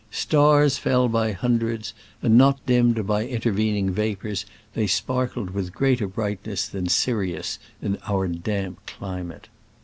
[0.09, 1.93] Stars fell by hundreds,
[2.23, 8.27] and, not dimmed by intervening vapors, they sparkled with greater brightness than Sirius in our
[8.27, 9.47] damp climate.